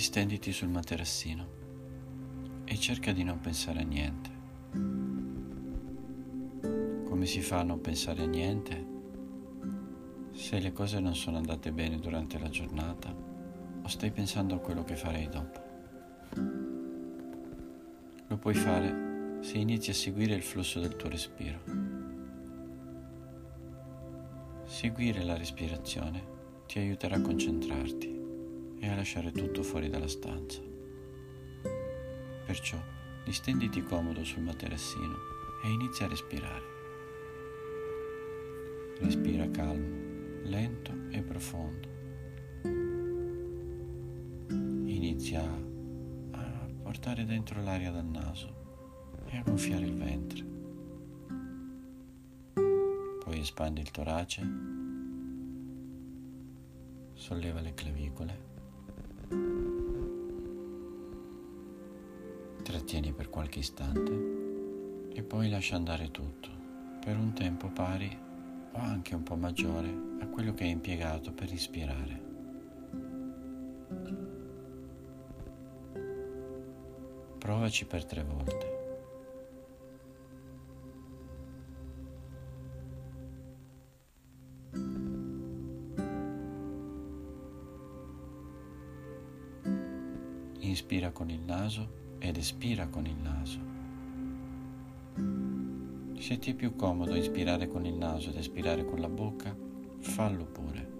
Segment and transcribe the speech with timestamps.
[0.00, 1.46] Distenditi sul materassino
[2.64, 4.30] e cerca di non pensare a niente.
[7.04, 8.86] Come si fa a non pensare a niente
[10.32, 13.14] se le cose non sono andate bene durante la giornata
[13.82, 15.60] o stai pensando a quello che farei dopo?
[18.26, 21.60] Lo puoi fare se inizi a seguire il flusso del tuo respiro.
[24.64, 26.24] Seguire la respirazione
[26.64, 28.19] ti aiuterà a concentrarti
[28.80, 30.60] e a lasciare tutto fuori dalla stanza.
[32.46, 32.78] Perciò
[33.24, 35.16] distenditi comodo sul materassino
[35.62, 36.64] e inizia a respirare.
[38.98, 41.88] Respira calmo, lento e profondo.
[44.86, 48.54] Inizia a portare dentro l'aria dal naso
[49.26, 50.48] e a gonfiare il ventre.
[53.22, 54.42] Poi espandi il torace,
[57.14, 58.48] solleva le clavicole
[62.62, 66.48] Trattieni per qualche istante e poi lascia andare tutto
[67.04, 68.16] per un tempo pari
[68.72, 69.88] o anche un po' maggiore
[70.20, 72.28] a quello che hai impiegato per ispirare.
[77.38, 78.79] Provaci per tre volte.
[90.90, 93.60] Inspira con il naso ed espira con il naso.
[96.18, 99.56] Se ti è più comodo ispirare con il naso ed espirare con la bocca,
[100.00, 100.90] fallo pure.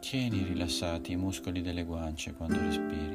[0.00, 3.14] Tieni rilassati i muscoli delle guance quando respiri,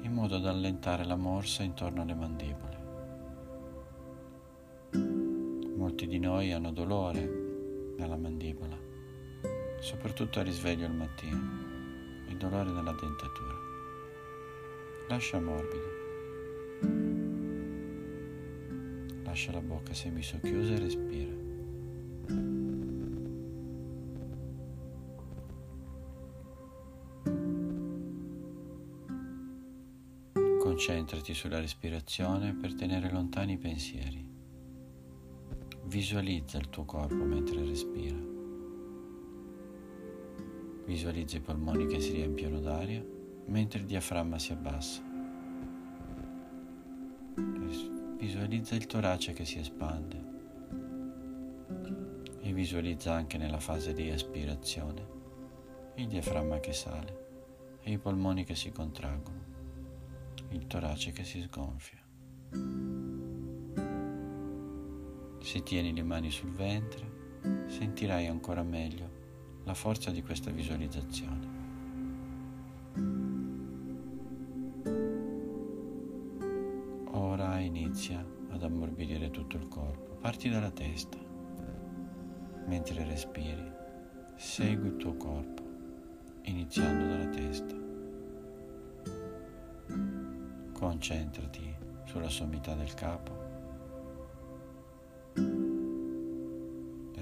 [0.00, 2.76] in modo da allentare la morsa intorno alle mandibole.
[5.76, 7.45] Molti di noi hanno dolore
[7.96, 8.76] nella mandibola,
[9.80, 11.38] soprattutto a risveglio al mattino,
[12.28, 13.54] il dolore nella dentatura.
[15.08, 16.04] Lascia morbido.
[19.24, 21.44] Lascia la bocca semisocchiusa e respira.
[30.58, 34.25] Concentrati sulla respirazione per tenere lontani i pensieri.
[35.86, 38.18] Visualizza il tuo corpo mentre respira.
[40.84, 43.04] Visualizza i polmoni che si riempiono d'aria
[43.46, 45.00] mentre il diaframma si abbassa.
[48.18, 50.24] Visualizza il torace che si espande
[52.40, 55.06] e visualizza anche nella fase di aspirazione
[55.94, 59.44] il diaframma che sale e i polmoni che si contraggono,
[60.48, 62.02] il torace che si sgonfia.
[65.46, 69.08] Se tieni le mani sul ventre, sentirai ancora meglio
[69.62, 71.48] la forza di questa visualizzazione.
[77.12, 80.16] Ora inizia ad ammorbidire tutto il corpo.
[80.16, 81.16] Parti dalla testa.
[82.66, 83.70] Mentre respiri,
[84.34, 85.62] segui il tuo corpo,
[86.42, 87.74] iniziando dalla testa.
[90.72, 91.72] Concentrati
[92.04, 93.45] sulla sommità del capo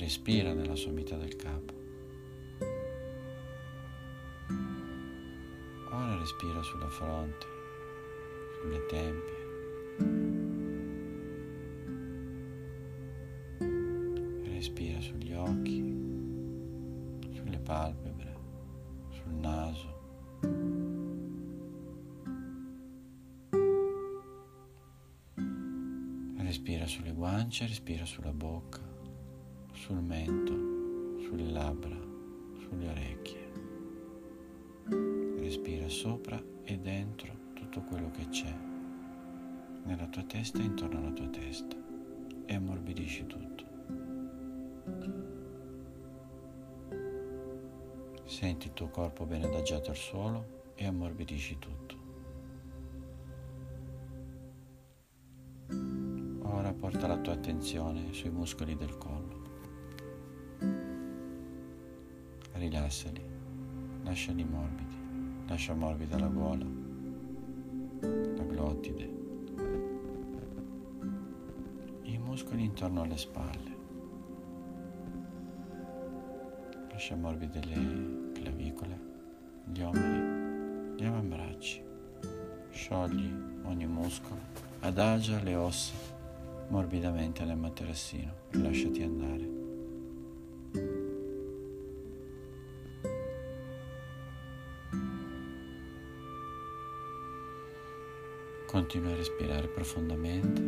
[0.00, 1.74] Respira nella sommità del capo.
[5.90, 7.46] Ora respira sulla fronte,
[8.62, 9.38] sulle tempie.
[14.54, 15.82] Respira sugli occhi,
[17.34, 18.36] sulle palpebre,
[19.10, 19.98] sul naso.
[26.38, 28.89] Respira sulle guance, respira sulla bocca
[29.90, 31.98] sul mento, sulle labbra,
[32.60, 33.50] sulle orecchie.
[35.40, 38.56] Respira sopra e dentro tutto quello che c'è,
[39.82, 41.76] nella tua testa e intorno alla tua testa,
[42.46, 43.64] e ammorbidisci tutto.
[48.26, 51.96] Senti il tuo corpo ben adagiato al suolo e ammorbidisci tutto.
[56.42, 59.49] Ora porta la tua attenzione sui muscoli del collo.
[62.60, 63.22] Rilassali,
[64.04, 64.96] lasciali morbidi,
[65.46, 66.66] lascia morbida la gola,
[68.00, 69.10] la glottide,
[72.02, 73.76] i muscoli intorno alle spalle,
[76.90, 79.00] lascia morbide le clavicole,
[79.64, 81.82] gli omeri, gli avambracci,
[82.72, 83.32] sciogli
[83.62, 84.40] ogni muscolo,
[84.80, 85.94] adagia le ossa
[86.68, 89.59] morbidamente nel materassino e lasciati andare
[98.90, 100.62] Continua a respirare profondamente.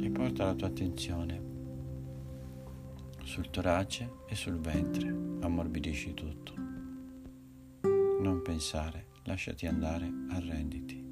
[0.00, 1.42] E porta la tua attenzione
[3.24, 5.08] sul torace e sul ventre.
[5.08, 6.52] Ammorbidisci tutto.
[8.20, 11.04] Non pensare, lasciati andare, arrenditi.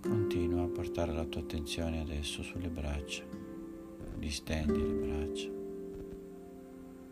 [0.00, 3.22] Continua a portare la tua attenzione adesso sulle braccia.
[4.16, 5.63] Distendi le braccia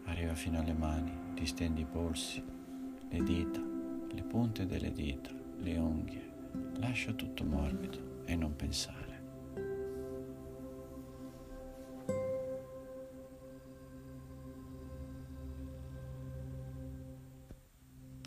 [0.05, 2.43] arriva fino alle mani, distendi i polsi,
[3.09, 3.61] le dita,
[4.11, 6.31] le punte delle dita, le unghie.
[6.79, 9.01] Lascia tutto morbido e non pensare.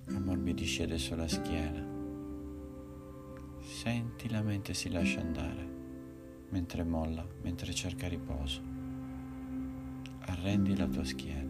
[0.08, 1.94] Ammorbidisci adesso la schiena.
[3.60, 5.74] Senti la mente si lascia andare
[6.50, 8.62] mentre molla, mentre cerca riposo.
[10.20, 11.45] Arrendi la tua schiena.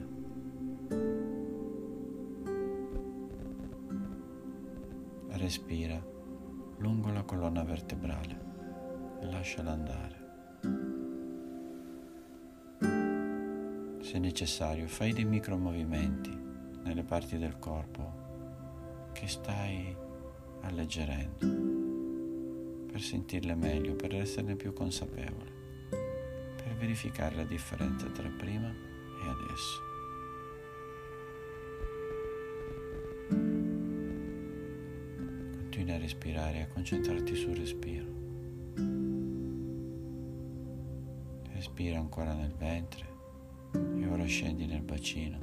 [5.45, 6.03] Respira
[6.79, 8.39] lungo la colonna vertebrale
[9.21, 10.23] e lasciala andare.
[14.01, 16.35] Se necessario, fai dei micromovimenti
[16.81, 19.95] nelle parti del corpo che stai
[20.61, 21.45] alleggerendo
[22.91, 25.51] per sentirle meglio, per esserne più consapevole,
[26.55, 29.84] per verificare la differenza tra prima e adesso.
[35.85, 38.05] Continua a respirare e a concentrarti sul respiro.
[41.53, 43.05] Respira ancora nel ventre
[43.71, 45.37] e ora scendi nel bacino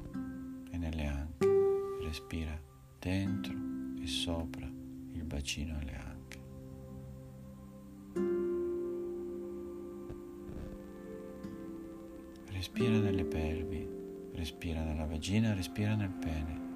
[0.72, 1.46] e nelle anche.
[2.02, 2.60] Respira
[2.98, 3.54] dentro
[4.02, 4.66] e sopra
[5.12, 6.40] il bacino e le anche.
[12.50, 13.88] Respira nelle pelvi,
[14.32, 16.71] respira nella vagina, respira nel pene.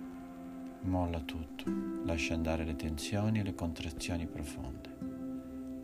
[0.82, 1.64] Molla tutto,
[2.04, 4.96] lascia andare le tensioni e le contrazioni profonde.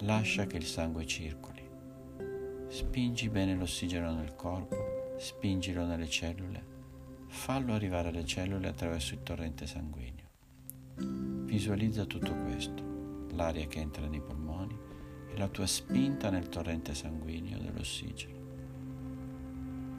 [0.00, 1.68] Lascia che il sangue circoli.
[2.68, 6.64] Spingi bene l'ossigeno nel corpo, spingilo nelle cellule,
[7.26, 10.24] fallo arrivare alle cellule attraverso il torrente sanguigno.
[10.96, 14.76] Visualizza tutto questo, l'aria che entra nei polmoni
[15.32, 18.40] e la tua spinta nel torrente sanguigno dell'ossigeno.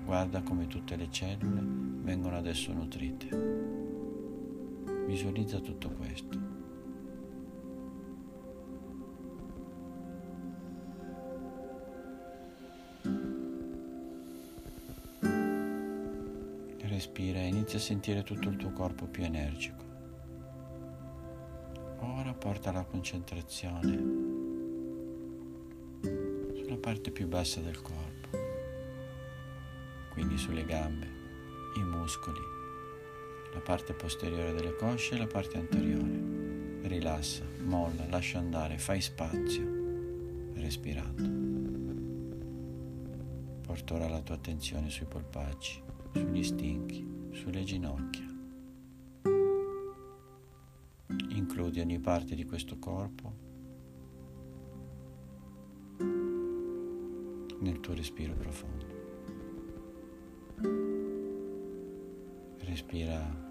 [0.05, 1.61] Guarda come tutte le cellule
[2.01, 3.82] vengono adesso nutrite.
[5.13, 6.39] Visualizza tutto questo.
[16.79, 19.83] Respira e inizia a sentire tutto il tuo corpo più energico.
[21.99, 23.91] Ora porta la concentrazione
[26.55, 28.29] sulla parte più bassa del corpo,
[30.11, 31.05] quindi sulle gambe,
[31.77, 32.52] i muscoli,
[33.53, 36.87] la parte posteriore delle cosce e la parte anteriore.
[36.87, 41.41] Rilassa, molla, lascia andare, fai spazio, respirando.
[43.61, 45.81] Porta ora la tua attenzione sui polpacci,
[46.13, 48.31] sugli stinchi, sulle ginocchia.
[51.29, 53.33] Includi ogni parte di questo corpo
[57.59, 59.01] nel tuo respiro profondo.
[62.59, 63.42] Respira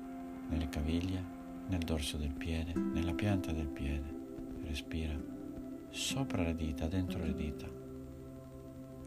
[0.52, 1.24] nelle caviglie,
[1.68, 4.20] nel dorso del piede, nella pianta del piede.
[4.64, 5.18] Respira
[5.88, 7.66] sopra le dita, dentro le dita.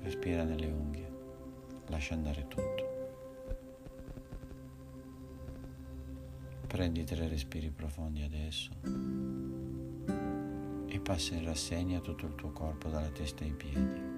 [0.01, 1.13] Respira nelle unghie.
[1.87, 2.93] Lascia andare tutto.
[6.67, 8.71] Prendi tre respiri profondi adesso
[10.87, 14.13] e passa in rassegna tutto il tuo corpo dalla testa ai piedi.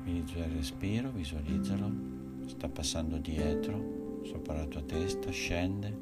[0.00, 2.15] Utilizza il respiro, visualizzalo
[2.46, 5.96] sta passando dietro, sopra la tua testa, scende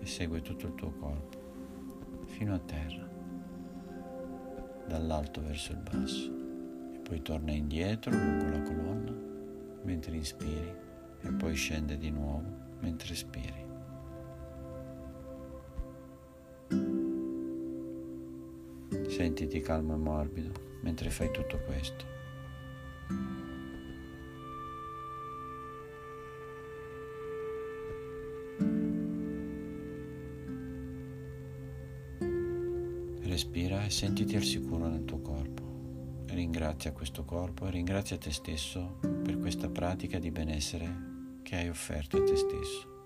[0.00, 1.38] e segue tutto il tuo corpo
[2.26, 3.08] fino a terra,
[4.86, 6.32] dall'alto verso il basso
[6.94, 9.14] e poi torna indietro lungo la colonna
[9.82, 10.74] mentre inspiri
[11.20, 13.66] e poi scende di nuovo mentre espiri.
[19.08, 22.17] Sentiti calmo e morbido mentre fai tutto questo.
[33.98, 36.22] Sentiti al sicuro nel tuo corpo.
[36.26, 42.18] Ringrazia questo corpo e ringrazia te stesso per questa pratica di benessere che hai offerto
[42.18, 42.96] a te stesso.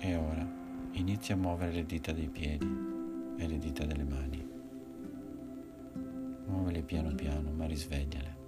[0.00, 0.50] E ora
[0.92, 2.66] inizia a muovere le dita dei piedi
[3.36, 4.43] e le dita delle mani.
[6.46, 8.42] Muovele piano piano, ma risvegliale.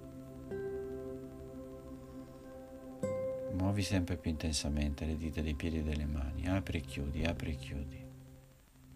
[3.53, 6.47] Muovi sempre più intensamente le dita dei piedi e delle mani.
[6.47, 8.05] Apri e chiudi, apri e chiudi.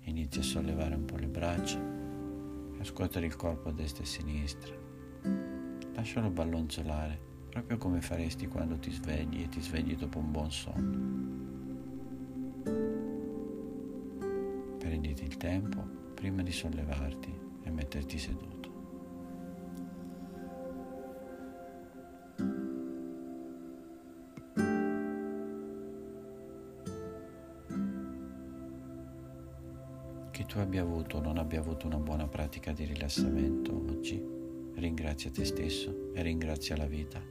[0.04, 2.02] Inizia a sollevare un po' le braccia
[2.82, 4.76] a scuotere il corpo a destra e a sinistra.
[5.94, 11.20] Lascialo ballonzolare, proprio come faresti quando ti svegli e ti svegli dopo un buon sonno.
[14.80, 15.84] Prenditi il tempo
[16.16, 18.61] prima di sollevarti e metterti seduto.
[30.42, 34.20] Che tu abbia avuto o non abbia avuto una buona pratica di rilassamento oggi,
[34.74, 37.22] ringrazia te stesso e ringrazia la vita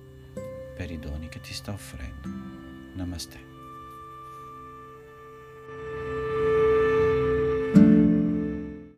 [0.77, 2.29] per i doni che ti sta offrendo.
[2.95, 3.50] Namaste.